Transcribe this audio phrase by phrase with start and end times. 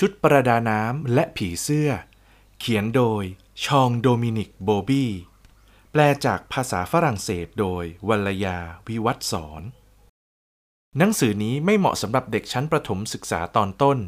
[0.00, 1.90] ชุดประดาน้ำและผีเสื้อ
[2.58, 3.24] เขียนโดย
[3.64, 5.12] ชองโดมินิกโบบี้
[5.92, 9.62] แปลจากภาษาฝรั่งเศสโดยวัลยาวิวัฒสอน
[10.98, 13.98] หนังสือนี้ไม่เหมาะสำหรับเด็กชั้นประถมศึกษาตอนต้น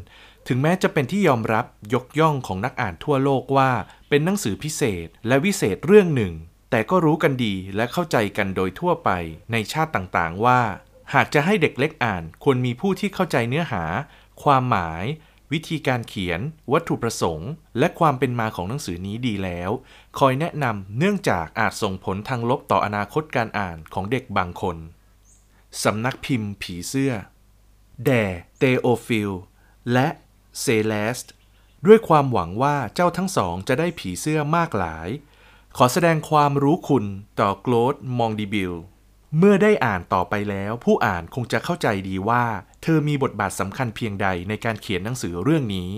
[0.47, 3.71] ถึงแม้จะเป็นที่ยอมรับยกย่องของนักอ่านทั่วโลกว่า
[4.09, 6.33] เป็นหนังสือพิเศษและวิเศษเรื่องหนึ่ง
[6.71, 9.09] แต่ก็รู้กันดีและเข้าใจกันโดยทั่วไป
[9.51, 10.61] ในชาติต่างๆว่า
[11.13, 13.83] หากจะให้เด็กเล็กอ่านควรมีผู้ที่เข้าใจเนื้อหา
[14.43, 15.03] ความหมาย
[15.51, 16.39] วิธีการเขียน
[16.71, 19.71] วัตถุประสงค์ และความเป็นมาของหนังสือนี้ดีแล้ว
[20.19, 24.77] คอยแนะนำเนื่องจากอาจส่งผลทางลบต่ออนาคตการอ่านของเด็กบางคน
[25.83, 27.13] สำนักพิมพ์ผีเสื้อ
[28.05, 28.25] แด่
[28.57, 29.31] เตโอฟิล
[29.93, 30.07] และ
[30.61, 31.31] เซเลสต์
[31.85, 35.07] ด้วยความหวังว่าเจ้าทั้งสองจะได้ผีเสื้อมากหลาย
[35.77, 37.05] ขอแสดงความรู้คุณ
[37.39, 38.73] ต่อโกลดมองดีบิล
[39.37, 42.45] เมื่อได้อ่านต่อไปแล้ว ผู้อ่านคงจะเข้าใจดีว่า
[42.83, 45.89] เธอมีบทบาทสำคัญเพียงใดในการเขียนหนังสือเรื่องนี้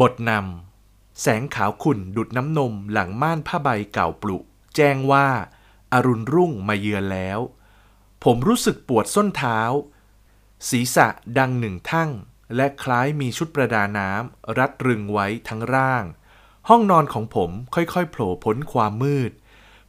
[0.00, 4.38] บทนำแสงขาวขุ่นดุดน้ำนมหลังม่านผ้าใบเก่าปลุ
[4.76, 5.28] แจ้งว่า
[5.92, 7.38] อารุณรุ่งมาเยือนแล้ว
[8.24, 9.60] ผมรู้สึกปวดส้นเท้า
[10.68, 11.06] ศีรษะ
[11.38, 12.10] ดังหนึ่งทั้ง
[12.56, 16.04] และคล้ายมีชุดประดาน้ำรัดรึงไว้ทั้งร่าง
[16.68, 19.32] ห้องนอนของผมค่อยๆ โผล่พ้นความมืด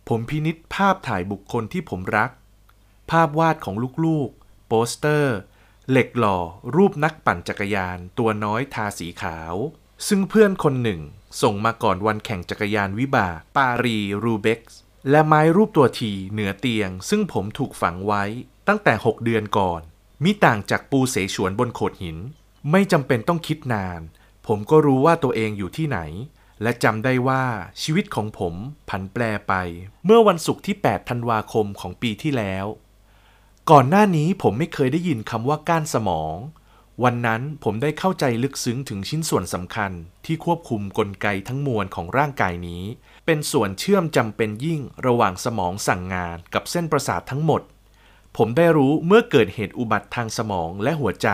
[0.08, 2.32] ผมพินิษภาพถ่ายบุคคลที่ผมรัก
[3.12, 5.36] ภาพวาดของลูกๆ โปสเตอร์
[5.90, 6.38] เหล็กหล่อ
[6.76, 9.56] รูปนักปั่นจักรยาน ตัวน้อยทาสีขาว
[10.08, 11.02] ซึ่งเพื่อนคนหนึ่ง
[11.42, 14.80] ส่งมาก่อนวันแข่งจักรยานวิบาก ปารี รูเบ็กซ์
[15.10, 18.24] และไม้รูปตัวทีเหนือเตียง ซึ่งผมถูกฝังไว้
[18.68, 19.82] ตั้งแต่ 6 เดือนก่อน
[20.24, 22.18] มิต่างจากปูเสฉวนบนโขดหิน
[22.72, 24.02] ไม่จำเป็นต้องคิดนาน
[24.48, 26.00] ผมก็รู้ว่าตัวเองอยู่ที่ไหน
[26.64, 27.44] และจำได้ว่า
[27.82, 28.56] ชีวิตของผม
[28.90, 29.54] ผันแปรไป
[30.06, 32.66] เมื่อวันศุกร์ที่ 8 ธันวาคมของปีที่แล้ว
[33.72, 36.36] ก่อนหน้านี้ผมไม่เคยได้ยินคำว่าก้านสมอง
[37.04, 39.92] วันนั้นผมได้เข้าใจลึกซึ้งถึงชิ้นส่วนสำคัญ
[40.26, 42.84] ที่ควบคุมกลไกทั้งมวลของร่างกายนี้
[43.26, 47.62] เป็นส่วนเชื่อมจำเป็นยิ่งระหว่างสมองสั่งงานกับเส้นประสาททั้งหมด
[48.38, 51.30] ผมได้รู้เมื่อเกิดเหตุอุบัติทางสมองและหัวใจ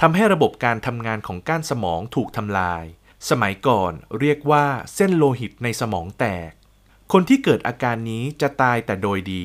[0.00, 2.84] ทำให้ระบบการทำงานของก้านสมองถูกทำลาย
[3.28, 6.50] สมัยก่อนเรียกว่าเส้นโลหิตในสมองแตก
[7.12, 9.44] คนที่เกิดอาการนี้จะตายแต่โดยดี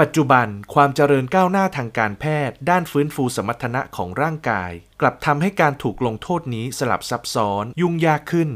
[0.00, 4.70] ปัจจุบันความเจริญก้าวหน้าทางการแพทย์ ด้านฟื้นฟูสมรรถนะของร่างกาย
[5.00, 8.50] กลับทำให้การถูกลงโทษนี้สลับซับซ้อนยุ่งยากขึ้น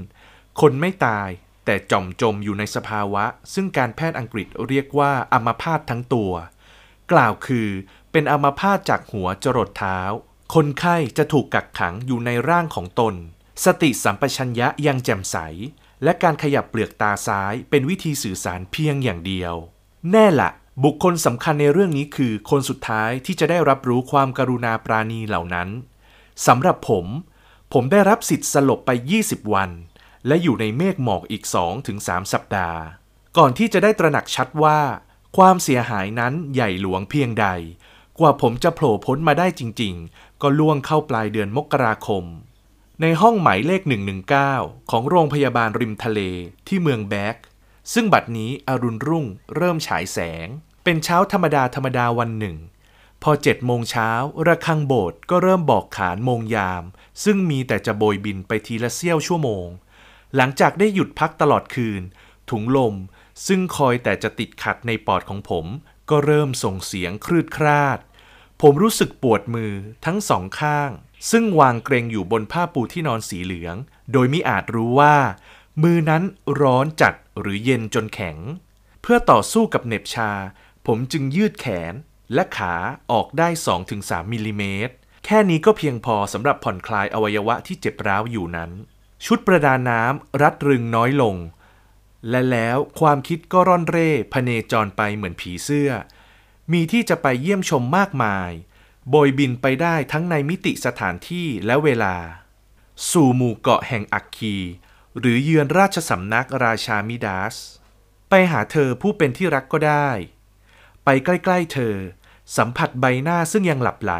[0.61, 1.29] คนไม่ตาย
[1.65, 6.33] แต่จอมจมอยู่ในสภาวะ ซึ่งการแพทย์อังกฤษเรียกว่าอัมพาตทั้งตัว
[7.13, 7.69] กล่าวคือ
[8.13, 10.01] เป็นอัมพาตจากหัวจรดเท้า
[10.55, 13.15] คนไข้จะถูกกักขังอยู่ในร่างของตน
[13.65, 15.37] สติสัมปชัญญะยังแจ่มใส
[16.05, 19.55] และการขยับเปลือกตาซ้ายเป็นวิธีสื่อสารเพียงอย่างเดียว
[20.11, 20.51] แน่ละ
[20.85, 25.69] บุคคลสำคัญในเรื่องนี้คือ คนสุดท้ายที่จะได้รับรู้ความกรุณาปราณีเหล่านั้น
[26.47, 27.07] สำหรับผม
[27.73, 28.91] ผมได้รับสิทธิ์สลบไป
[29.23, 29.71] 20 วัน
[30.27, 31.43] และอยู่ในเมฆหมอกอีก
[31.89, 32.81] 2-3 สัปดาห์
[33.37, 34.79] ก่อนที่จะได้ตระหนักชัดว่า
[35.37, 37.47] ความเสียหายนั้นใหญ่หลวงเพียงใด
[38.19, 42.25] กว่าผมจะโผล่พ้นมาได้จริง ๆ ก็ล่วงเข้าปลายเดือนมกราคม
[43.03, 43.83] ในห้องหมายเลข
[44.37, 46.21] 119 ของโรงพยาบาลริมทะเล
[46.69, 47.37] ที่เมืองแบก
[47.93, 49.27] ซึ่งบัดนี้อรุณรุ่ง
[49.57, 50.49] เริ่มฉายแสง
[50.85, 52.57] เป็นเช้าธรรมดาธรรมดาวันหนึ่ง
[53.23, 54.11] พอเจ็ดโมงเช้า
[54.47, 56.85] ระฆังโบสถ์ก็เริ่มบอกขานโมงยาม
[57.25, 59.67] ซึ่งมีแต่จะโบยบินไปทีละเสี้ยวชั่วโมง
[60.37, 62.03] หลังจากได้หยุดพักตลอดคืน
[62.51, 62.95] ถุงลม
[63.47, 65.67] ซึ่งคอยแต่จะติดขัดในปอดของผม
[66.11, 67.99] ก็เริ่มส่งเสียงครืดคราด
[68.63, 69.73] ผมรู้สึกปวดมือ
[70.05, 70.91] ทั้งสองข้าง
[71.31, 73.77] ซึ่งวางเกรงอยู่บนผ้าปูที่นอนสีเหลือง
[74.13, 75.17] โดยมิอาจรู้ว่า
[75.83, 76.23] มือนั้น
[76.61, 78.37] ร้อนจัดหรือเย็นจนแข็ง
[79.03, 80.33] เพื่อต่อสู้กับเหน็บชา
[80.87, 81.95] ผมจึงยืดแขน
[82.35, 82.75] และขา
[83.13, 83.49] ออกได้
[83.91, 84.95] 2-3มิลลิเมตร
[85.25, 88.71] แค่นี้ก็เพียงพอสำหรับผ่อนคลายอวัยวะที่เจ็บร้าวอยู่นั้น
[89.27, 91.37] ชุดประดาน้ำรัดรึงน้อยลง
[92.31, 95.91] และแล้วความคิดก็ร่อนเร่พเนจรไปเหมือนผีเสื้อ
[96.73, 98.51] มีที่จะไปเยี่ยมชมมากมาย
[99.11, 102.15] โบยบินไปได้ทั้งในมิติสถานที่และเวลา
[103.11, 104.57] สู่หมู่เกาะแห่งอักคี
[105.19, 107.55] หรือเยือนราชสำนักราชามิดาส
[108.29, 110.09] ไปหาเธอผู้เป็นที่รักก็ได้
[111.05, 111.97] ไปใกล้ๆเธอ
[112.57, 114.13] สัมผัสใบหน้าซึ่งยังหลับไหล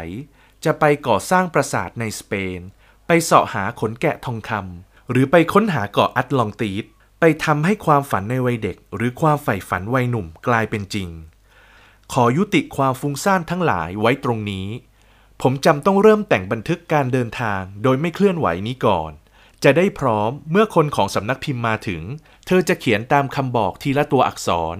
[0.65, 2.59] จะไปก่อสร้างปราสาทในสเปน
[3.07, 6.85] ไปเสาะหาขนแกะทองคำหรือไปค้นหาเกาะอัตลองตีส
[7.19, 11.09] ไปทำให้ความฝันในวัยเด็ก หรือความใฝ่ฝันวัยหนุ่มกลายเป็นจริง
[12.13, 14.67] ขอยุติความฟุ้งซ่านทั้งหลายไว้ตรงนี้
[15.41, 19.11] ผมจำต้องเริ่มแต่งบันทึกการเดินทางโดยไม่เคลื่อนไหวนี้ก่อน
[19.63, 22.01] จะได้พร้อมเมื่อคนของสำนักพิมพ์มาถึง
[22.45, 24.77] เธอจะเขียนตามคำบอกทีละตัวอักษร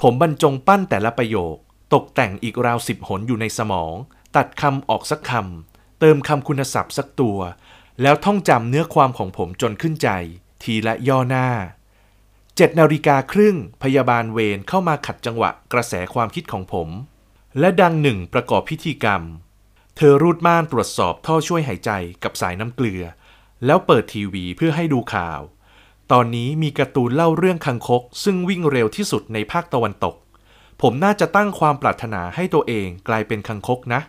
[0.00, 1.56] ผมบรรจงปั้นแต่ละประโยค
[1.94, 3.94] ตกแต่งอีกราวสิบหนอยู่ในสมอง
[4.36, 7.38] ตัดคำออกสักคำเติมคำคุณศัพท์สักตัว
[8.02, 10.08] แล้วท่องจำเนื้อความของผมจนขึ้นใจ
[10.62, 11.48] ทีละย่อหน้า
[12.58, 16.88] เจ็ดนาฬิกาครึ่งพยาบาลเวรเข้ามาขัดจังหวะกระแสความคิดของผม
[17.58, 19.22] และดังหนึ่งประกอบพิธีกรรม
[19.96, 21.90] เธอรูดม่านตรวจสอบท่อช่วยหายใจ
[22.22, 23.02] กับสายน้ำเกลือ
[23.66, 25.40] แล้วเปิดทีวีเพื่อให้ดูข่าว
[26.12, 30.14] ตอนนี้มีการ์ตูนเล่าเรื่องคังคก ซึ่งวิ่งเร็วที่สุดในภาคตะวันตก
[30.82, 34.00] ผมน่าจะตั้งความปรารถนาให้ตัวเองกลายเป็นคังคกนะ